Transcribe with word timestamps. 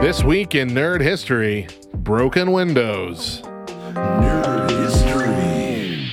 This 0.00 0.24
week 0.24 0.54
in 0.54 0.70
nerd 0.70 1.02
history, 1.02 1.68
broken 1.92 2.52
windows. 2.52 3.42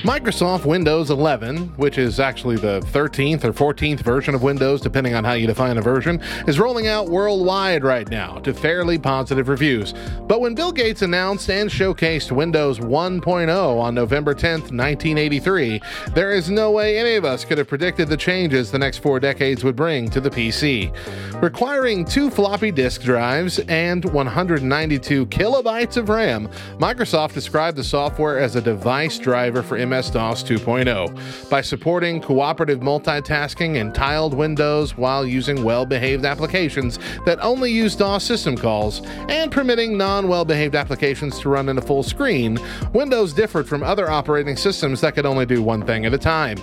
Microsoft 0.08 0.64
Windows 0.64 1.10
11, 1.10 1.68
which 1.76 1.98
is 1.98 2.18
actually 2.18 2.56
the 2.56 2.80
13th 2.80 3.44
or 3.44 3.52
14th 3.52 4.00
version 4.00 4.34
of 4.34 4.42
Windows, 4.42 4.80
depending 4.80 5.12
on 5.12 5.22
how 5.22 5.34
you 5.34 5.46
define 5.46 5.76
a 5.76 5.82
version, 5.82 6.18
is 6.46 6.58
rolling 6.58 6.86
out 6.86 7.10
worldwide 7.10 7.84
right 7.84 8.08
now 8.08 8.38
to 8.38 8.54
fairly 8.54 8.98
positive 8.98 9.50
reviews. 9.50 9.92
But 10.22 10.40
when 10.40 10.54
Bill 10.54 10.72
Gates 10.72 11.02
announced 11.02 11.50
and 11.50 11.68
showcased 11.68 12.32
Windows 12.32 12.78
1.0 12.78 13.78
on 13.78 13.94
November 13.94 14.34
10th, 14.34 14.72
1983, 14.72 15.82
there 16.14 16.32
is 16.32 16.48
no 16.48 16.70
way 16.70 16.98
any 16.98 17.16
of 17.16 17.26
us 17.26 17.44
could 17.44 17.58
have 17.58 17.68
predicted 17.68 18.08
the 18.08 18.16
changes 18.16 18.70
the 18.70 18.78
next 18.78 18.98
four 18.98 19.20
decades 19.20 19.62
would 19.62 19.76
bring 19.76 20.08
to 20.08 20.22
the 20.22 20.30
PC. 20.30 20.90
Requiring 21.42 22.06
two 22.06 22.30
floppy 22.30 22.70
disk 22.70 23.02
drives 23.02 23.58
and 23.68 24.06
192 24.06 25.26
kilobytes 25.26 25.98
of 25.98 26.08
RAM, 26.08 26.48
Microsoft 26.78 27.34
described 27.34 27.76
the 27.76 27.84
software 27.84 28.38
as 28.38 28.56
a 28.56 28.62
device 28.62 29.18
driver 29.18 29.62
for 29.62 29.76
MS 29.98 30.10
DOS 30.10 30.44
2.0 30.44 31.50
by 31.50 31.60
supporting 31.60 32.20
cooperative 32.20 32.78
multitasking 32.78 33.80
and 33.80 33.92
tiled 33.92 34.32
windows 34.32 34.96
while 34.96 35.26
using 35.26 35.64
well 35.64 35.84
behaved 35.84 36.24
applications 36.24 37.00
that 37.26 37.42
only 37.42 37.72
use 37.72 37.96
DOS 37.96 38.22
system 38.22 38.56
calls 38.56 39.02
and 39.28 39.50
permitting 39.50 39.98
non 39.98 40.28
well 40.28 40.44
behaved 40.44 40.76
applications 40.76 41.40
to 41.40 41.48
run 41.48 41.68
in 41.68 41.78
a 41.78 41.82
full 41.82 42.04
screen. 42.04 42.60
Windows 42.92 43.32
differed 43.32 43.68
from 43.68 43.82
other 43.82 44.08
operating 44.08 44.56
systems 44.56 45.00
that 45.00 45.16
could 45.16 45.26
only 45.26 45.46
do 45.46 45.64
one 45.64 45.84
thing 45.84 46.06
at 46.06 46.14
a 46.14 46.18
time. 46.18 46.58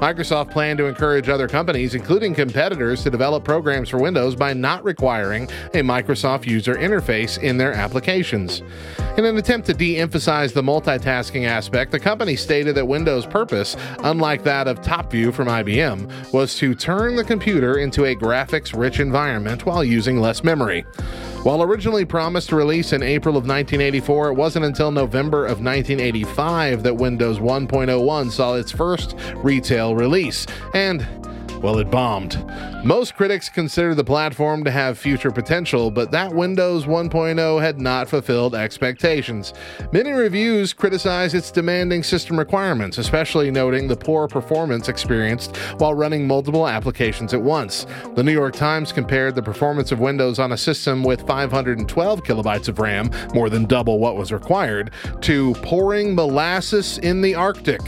Microsoft 0.00 0.50
planned 0.50 0.78
to 0.78 0.86
encourage 0.86 1.28
other 1.28 1.46
companies, 1.46 1.94
including 1.94 2.34
competitors, 2.34 3.02
to 3.02 3.10
develop 3.10 3.44
programs 3.44 3.90
for 3.90 3.98
Windows 3.98 4.34
by 4.34 4.54
not 4.54 4.82
requiring 4.82 5.44
a 5.74 5.82
Microsoft 5.82 6.46
user 6.46 6.74
interface 6.74 7.38
in 7.42 7.58
their 7.58 7.74
applications. 7.74 8.62
In 9.18 9.26
an 9.26 9.36
attempt 9.36 9.66
to 9.66 9.74
de 9.74 9.98
emphasize 9.98 10.54
the 10.54 10.62
multitasking 10.62 11.46
aspect, 11.46 11.92
the 11.92 12.00
company 12.00 12.34
stated 12.34 12.74
that 12.76 12.88
Windows' 12.88 13.26
purpose, 13.26 13.76
unlike 13.98 14.42
that 14.44 14.66
of 14.66 14.80
TopView 14.80 15.34
from 15.34 15.48
IBM, 15.48 16.32
was 16.32 16.56
to 16.56 16.74
turn 16.74 17.14
the 17.14 17.24
computer 17.24 17.76
into 17.76 18.06
a 18.06 18.16
graphics 18.16 18.74
rich 18.74 19.00
environment 19.00 19.66
while 19.66 19.84
using 19.84 20.18
less 20.18 20.42
memory. 20.42 20.86
While 21.42 21.62
originally 21.62 22.04
promised 22.04 22.50
to 22.50 22.56
release 22.56 22.92
in 22.92 23.02
April 23.02 23.34
of 23.34 23.44
1984, 23.44 24.28
it 24.28 24.34
wasn't 24.34 24.66
until 24.66 24.90
November 24.90 25.46
of 25.46 25.64
1985 25.64 26.82
that 26.82 26.94
Windows 26.94 27.38
1.01 27.38 28.30
saw 28.30 28.56
its 28.56 28.70
first 28.70 29.16
retail 29.36 29.94
release. 29.94 30.46
And 30.74 31.00
well, 31.62 31.78
it 31.78 31.90
bombed. 31.90 32.44
Most 32.84 33.14
critics 33.14 33.48
consider 33.48 33.94
the 33.94 34.04
platform 34.04 34.64
to 34.64 34.70
have 34.70 34.98
future 34.98 35.30
potential, 35.30 35.90
but 35.90 36.10
that 36.10 36.34
Windows 36.34 36.86
1.0 36.86 37.60
had 37.60 37.80
not 37.80 38.08
fulfilled 38.08 38.54
expectations. 38.54 39.52
Many 39.92 40.12
reviews 40.12 40.72
criticize 40.72 41.34
its 41.34 41.50
demanding 41.50 42.02
system 42.02 42.38
requirements, 42.38 42.96
especially 42.96 43.50
noting 43.50 43.88
the 43.88 43.96
poor 43.96 44.26
performance 44.26 44.88
experienced 44.88 45.56
while 45.78 45.94
running 45.94 46.26
multiple 46.26 46.66
applications 46.66 47.34
at 47.34 47.42
once. 47.42 47.86
The 48.14 48.22
New 48.22 48.32
York 48.32 48.54
Times 48.54 48.92
compared 48.92 49.34
the 49.34 49.42
performance 49.42 49.92
of 49.92 50.00
Windows 50.00 50.38
on 50.38 50.52
a 50.52 50.56
system 50.56 51.02
with 51.02 51.26
512 51.26 52.22
kilobytes 52.22 52.68
of 52.68 52.78
RAM, 52.78 53.10
more 53.34 53.50
than 53.50 53.66
double 53.66 53.98
what 53.98 54.16
was 54.16 54.32
required, 54.32 54.90
to 55.20 55.52
pouring 55.62 56.14
molasses 56.14 56.98
in 56.98 57.20
the 57.20 57.34
Arctic. 57.34 57.80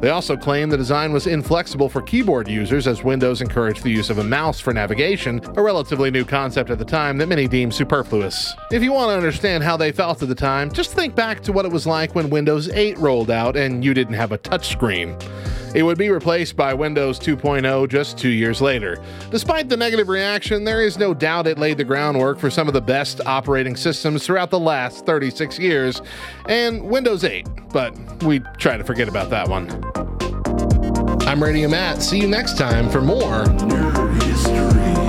They 0.00 0.10
also 0.10 0.36
claim 0.36 0.68
the 0.68 0.76
design 0.76 1.12
was 1.12 1.26
inflexible 1.26 1.88
for 1.88 2.02
keyboard 2.02 2.48
users 2.48 2.86
as 2.86 3.02
Windows 3.02 3.40
encouraged 3.40 3.82
the 3.82 3.90
use 3.90 4.10
of 4.10 4.18
a 4.18 4.24
mouse 4.24 4.60
for 4.60 4.72
navigation, 4.72 5.40
a 5.56 5.62
relatively 5.62 6.10
new 6.10 6.24
concept 6.24 6.70
at 6.70 6.78
the 6.78 6.84
time 6.84 7.16
that 7.18 7.28
many 7.28 7.48
deemed 7.48 7.74
superfluous. 7.74 8.54
If 8.70 8.82
you 8.82 8.92
want 8.92 9.10
to 9.10 9.16
understand 9.16 9.64
how 9.64 9.76
they 9.76 9.92
felt 9.92 10.22
at 10.22 10.28
the 10.28 10.34
time, 10.34 10.70
just 10.70 10.92
think 10.92 11.14
back 11.14 11.40
to 11.44 11.52
what 11.52 11.64
it 11.64 11.72
was 11.72 11.86
like 11.86 12.14
when 12.14 12.30
Windows 12.30 12.68
8 12.68 12.98
rolled 12.98 13.30
out 13.30 13.56
and 13.56 13.84
you 13.84 13.94
didn't 13.94 14.14
have 14.14 14.32
a 14.32 14.38
touchscreen. 14.38 15.18
It 15.76 15.82
would 15.82 15.98
be 15.98 16.08
replaced 16.08 16.56
by 16.56 16.72
Windows 16.72 17.20
2.0 17.20 17.86
just 17.90 18.16
two 18.16 18.30
years 18.30 18.62
later. 18.62 18.96
Despite 19.30 19.68
the 19.68 19.76
negative 19.76 20.08
reaction, 20.08 20.64
there 20.64 20.80
is 20.80 20.96
no 20.96 21.12
doubt 21.12 21.46
it 21.46 21.58
laid 21.58 21.76
the 21.76 21.84
groundwork 21.84 22.38
for 22.38 22.48
some 22.48 22.66
of 22.66 22.72
the 22.72 22.80
best 22.80 23.20
operating 23.26 23.76
systems 23.76 24.24
throughout 24.24 24.48
the 24.48 24.58
last 24.58 25.04
36 25.04 25.58
years, 25.58 26.00
and 26.48 26.82
Windows 26.82 27.24
8, 27.24 27.46
but 27.74 27.94
we 28.22 28.40
try 28.56 28.78
to 28.78 28.84
forget 28.84 29.06
about 29.06 29.28
that 29.28 29.48
one. 29.48 29.68
I'm 31.28 31.42
Radio 31.42 31.68
Matt. 31.68 32.02
See 32.02 32.20
you 32.20 32.26
next 32.26 32.56
time 32.56 32.88
for 32.88 33.02
more 33.02 33.44
Nerd 33.44 34.22
history. 34.22 35.05